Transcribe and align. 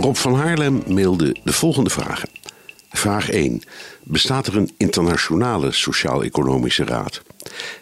Rob 0.00 0.14
van 0.14 0.34
Haarlem 0.34 0.82
mailde 0.86 1.36
de 1.44 1.52
volgende 1.52 1.90
vragen. 1.90 2.28
Vraag 2.90 3.30
1. 3.30 3.62
Bestaat 4.02 4.46
er 4.46 4.56
een 4.56 4.70
internationale 4.76 5.72
sociaal-economische 5.72 6.84
raad? 6.84 7.22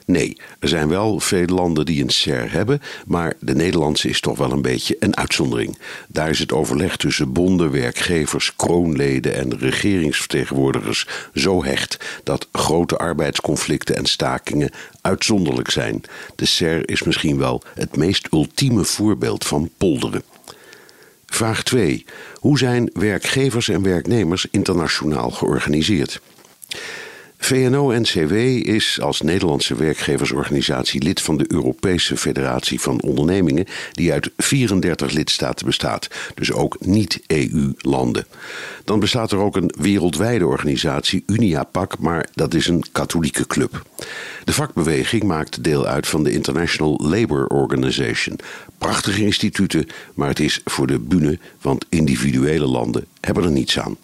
Nee, 0.07 0.41
er 0.59 0.69
zijn 0.69 0.89
wel 0.89 1.21
veel 1.21 1.47
landen 1.47 1.87
die 1.87 2.03
een 2.03 2.11
SER 2.11 2.53
hebben, 2.53 2.83
maar 3.07 3.35
de 3.41 3.55
Nederlandse 3.55 4.09
is 4.09 4.21
toch 4.21 4.39
wel 4.39 4.53
een 4.53 4.63
beetje 4.63 4.97
een 5.01 5.17
uitzondering. 5.17 5.79
Daar 6.09 6.31
is 6.31 6.39
het 6.39 6.53
overleg 6.53 6.97
tussen 6.97 7.33
bonden, 7.33 7.71
werkgevers, 7.71 8.57
kroonleden 8.57 9.35
en 9.35 9.59
regeringsvertegenwoordigers 9.59 11.07
zo 11.35 11.65
hecht 11.65 12.21
dat 12.25 12.49
grote 12.53 12.97
arbeidsconflicten 12.97 13.97
en 13.97 14.07
stakingen 14.07 14.71
uitzonderlijk 15.01 15.71
zijn. 15.71 16.03
De 16.35 16.47
SER 16.47 16.89
is 16.89 17.03
misschien 17.03 17.39
wel 17.39 17.63
het 17.75 17.97
meest 17.97 18.29
ultieme 18.33 18.85
voorbeeld 18.85 19.47
van 19.47 19.71
polderen. 19.77 20.23
Vraag 21.37 21.63
2. 21.63 22.05
Hoe 22.35 22.59
zijn 22.59 22.91
werkgevers 22.93 23.69
en 23.69 23.83
werknemers 23.83 24.47
internationaal 24.51 25.31
georganiseerd? 25.31 26.21
VNO-NCW 27.39 28.33
is 28.67 29.01
als 29.01 29.21
Nederlandse 29.21 29.75
werkgeversorganisatie 29.75 31.03
lid 31.03 31.21
van 31.21 31.37
de 31.37 31.45
Europese 31.49 32.17
Federatie 32.17 32.81
van 32.81 33.03
Ondernemingen, 33.03 33.67
die 33.93 34.13
uit 34.13 34.31
34 34.37 35.13
lidstaten 35.13 35.67
bestaat, 35.67 36.09
dus 36.35 36.53
ook 36.53 36.77
niet-EU-landen. 36.81 38.27
Dan 38.85 39.01
bestaat 39.01 39.33
er 39.33 39.39
ook 39.39 39.57
een 39.57 39.75
wereldwijde 39.79 40.47
organisatie, 40.47 41.23
UniaPac, 41.27 41.99
maar 41.99 42.29
dat 42.35 42.55
is 42.55 42.67
een 42.67 42.85
katholieke 42.93 43.47
club. 43.47 43.83
De 44.45 44.53
vakbeweging 44.53 45.23
maakt 45.23 45.65
deel 45.65 45.87
uit 45.87 46.07
van 46.07 46.25
de 46.25 46.33
International 46.33 47.01
Labour 47.03 47.47
Organization. 47.47 48.39
Prachtige 48.79 49.23
instituten, 49.23 49.87
maar 50.15 50.29
het 50.29 50.41
is 50.41 50.61
voor 50.65 50.87
de 50.87 50.99
bühne, 50.99 51.39
want 51.61 51.87
individuele 51.89 52.67
landen 52.67 53.07
hebben 53.21 53.45
er 53.45 53.51
niets 53.51 53.79
aan. 53.79 53.97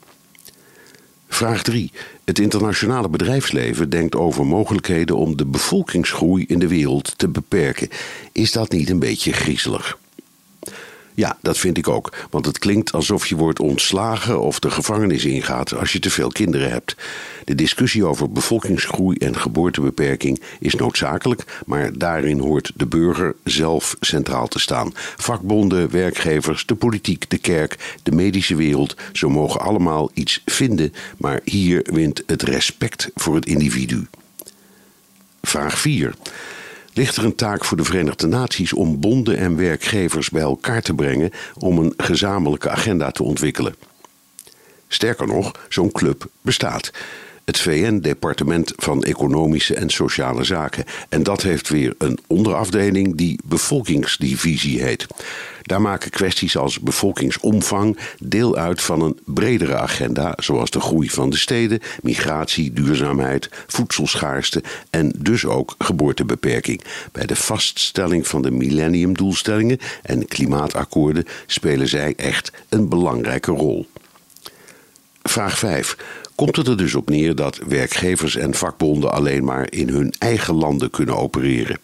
Vraag 1.28 1.62
3. 1.62 1.92
Het 2.24 2.38
internationale 2.38 3.08
bedrijfsleven 3.08 3.90
denkt 3.90 4.14
over 4.14 4.46
mogelijkheden 4.46 5.16
om 5.16 5.36
de 5.36 5.46
bevolkingsgroei 5.46 6.44
in 6.46 6.58
de 6.58 6.68
wereld 6.68 7.18
te 7.18 7.28
beperken. 7.28 7.88
Is 8.32 8.52
dat 8.52 8.72
niet 8.72 8.90
een 8.90 8.98
beetje 8.98 9.32
griezelig? 9.32 9.98
Ja, 11.14 11.38
dat 11.40 11.58
vind 11.58 11.78
ik 11.78 11.88
ook. 11.88 12.12
Want 12.30 12.46
het 12.46 12.58
klinkt 12.58 12.92
alsof 12.92 13.26
je 13.26 13.36
wordt 13.36 13.60
ontslagen 13.60 14.40
of 14.40 14.58
de 14.58 14.70
gevangenis 14.70 15.24
ingaat 15.24 15.74
als 15.74 15.92
je 15.92 15.98
te 15.98 16.10
veel 16.10 16.28
kinderen 16.28 16.70
hebt. 16.70 16.96
De 17.44 17.54
discussie 17.54 18.04
over 18.04 18.32
bevolkingsgroei 18.32 19.16
en 19.16 19.36
geboortebeperking 19.36 20.40
is 20.60 20.74
noodzakelijk, 20.74 21.62
maar 21.66 21.98
daarin 21.98 22.38
hoort 22.38 22.72
de 22.74 22.86
burger 22.86 23.34
zelf 23.44 23.96
centraal 24.00 24.48
te 24.48 24.58
staan. 24.58 24.92
Vakbonden, 25.16 25.90
werkgevers, 25.90 26.66
de 26.66 26.74
politiek, 26.74 27.30
de 27.30 27.38
kerk, 27.38 27.96
de 28.02 28.12
medische 28.12 28.54
wereld, 28.54 28.96
zo 29.12 29.30
mogen 29.30 29.60
allemaal 29.60 30.10
iets 30.14 30.42
vinden, 30.46 30.92
maar 31.16 31.40
hier 31.44 31.86
wint 31.92 32.22
het 32.26 32.42
respect 32.42 33.10
voor 33.14 33.34
het 33.34 33.46
individu. 33.46 34.06
Vraag 35.42 35.78
4 35.78 36.14
ligt 36.92 37.16
er 37.16 37.24
een 37.24 37.34
taak 37.34 37.64
voor 37.64 37.76
de 37.76 37.84
Verenigde 37.84 38.26
Naties 38.26 38.72
om 38.72 39.00
bonden 39.00 39.36
en 39.36 39.56
werkgevers 39.56 40.30
bij 40.30 40.42
elkaar 40.42 40.82
te 40.82 40.94
brengen 40.94 41.30
om 41.54 41.78
een 41.78 41.94
gezamenlijke 41.96 42.70
agenda 42.70 43.10
te 43.10 43.22
ontwikkelen. 43.22 43.74
Sterker 44.88 45.26
nog, 45.26 45.52
zo'n 45.68 45.92
club 45.92 46.26
bestaat. 46.40 46.90
Het 47.44 47.58
VN-departement 47.58 48.72
van 48.76 49.02
Economische 49.02 49.74
en 49.74 49.90
Sociale 49.90 50.44
Zaken. 50.44 50.84
En 51.08 51.22
dat 51.22 51.42
heeft 51.42 51.68
weer 51.68 51.94
een 51.98 52.18
onderafdeling 52.26 53.16
die 53.16 53.38
bevolkingsdivisie 53.44 54.82
heet. 54.82 55.06
Daar 55.62 55.80
maken 55.80 56.10
kwesties 56.10 56.56
als 56.56 56.80
bevolkingsomvang 56.80 57.98
deel 58.18 58.56
uit 58.56 58.82
van 58.82 59.02
een 59.02 59.18
bredere 59.24 59.76
agenda, 59.76 60.32
zoals 60.36 60.70
de 60.70 60.80
groei 60.80 61.10
van 61.10 61.30
de 61.30 61.36
steden, 61.36 61.80
migratie, 62.02 62.72
duurzaamheid, 62.72 63.48
voedselschaarste 63.66 64.62
en 64.90 65.12
dus 65.18 65.44
ook 65.44 65.74
geboortebeperking. 65.78 66.82
Bij 67.12 67.26
de 67.26 67.36
vaststelling 67.36 68.26
van 68.26 68.42
de 68.42 68.50
millenniumdoelstellingen 68.50 69.78
en 70.02 70.26
klimaatakkoorden 70.26 71.24
spelen 71.46 71.88
zij 71.88 72.14
echt 72.16 72.52
een 72.68 72.88
belangrijke 72.88 73.52
rol. 73.52 73.86
Vraag 75.22 75.58
5. 75.58 75.96
Komt 76.34 76.56
het 76.56 76.68
er 76.68 76.76
dus 76.76 76.94
op 76.94 77.08
neer 77.08 77.34
dat 77.34 77.60
werkgevers 77.68 78.36
en 78.36 78.54
vakbonden 78.54 79.12
alleen 79.12 79.44
maar 79.44 79.66
in 79.70 79.88
hun 79.88 80.14
eigen 80.18 80.54
landen 80.54 80.90
kunnen 80.90 81.16
opereren? 81.16 81.78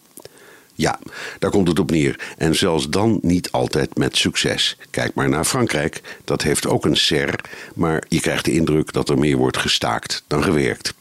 Ja, 0.75 0.99
daar 1.39 1.51
komt 1.51 1.69
het 1.69 1.79
op 1.79 1.91
neer. 1.91 2.21
En 2.37 2.55
zelfs 2.55 2.89
dan 2.89 3.19
niet 3.23 3.51
altijd 3.51 3.97
met 3.97 4.17
succes. 4.17 4.77
Kijk 4.91 5.15
maar 5.15 5.29
naar 5.29 5.45
Frankrijk, 5.45 6.19
dat 6.25 6.43
heeft 6.43 6.67
ook 6.67 6.85
een 6.85 6.97
SER, 6.97 7.41
maar 7.75 8.05
je 8.09 8.21
krijgt 8.21 8.45
de 8.45 8.53
indruk 8.53 8.93
dat 8.93 9.09
er 9.09 9.19
meer 9.19 9.37
wordt 9.37 9.57
gestaakt 9.57 10.25
dan 10.27 10.43
gewerkt. 10.43 10.95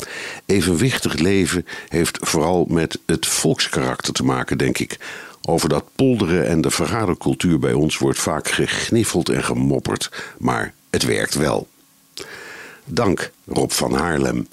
Evenwichtig 0.46 1.14
leven 1.14 1.66
heeft 1.88 2.18
vooral 2.22 2.66
met 2.70 3.00
het 3.06 3.26
volkskarakter 3.26 4.14
te 4.14 4.24
maken, 4.24 4.58
denk 4.58 4.78
ik. 4.78 4.98
Over 5.42 5.70
dat 5.70 5.86
polderen 5.96 6.48
en 6.48 6.62
de 6.62 6.72
vergadercultuur 6.72 7.60
bij 7.60 7.74
ons 7.74 7.98
wordt 7.98 8.20
vaak 8.20 8.48
gegniffeld 8.48 9.30
en 9.30 9.44
gemopperd, 9.44 10.12
maar 10.38 10.74
het 10.90 11.04
werkt 11.04 11.34
wel. 11.34 11.68
Dank, 12.90 13.32
Rob 13.46 13.72
van 13.72 13.94
Haarlem. 13.94 14.48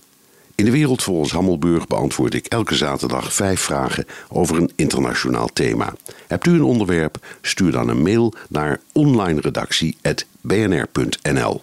In 0.55 0.65
de 0.65 0.71
wereld 0.71 1.03
volgens 1.03 1.33
Hammelburg 1.33 1.87
beantwoord 1.87 2.35
ik 2.35 2.47
elke 2.47 2.75
zaterdag 2.75 3.33
vijf 3.33 3.61
vragen 3.61 4.07
over 4.29 4.57
een 4.57 4.73
internationaal 4.77 5.49
thema. 5.53 5.95
Hebt 6.27 6.47
u 6.47 6.53
een 6.53 6.63
onderwerp? 6.63 7.27
Stuur 7.41 7.73
dan 7.73 7.89
een 7.89 8.03
mail 8.03 8.35
naar 8.49 8.81
onlineredactie.bnr.nl. 8.93 11.63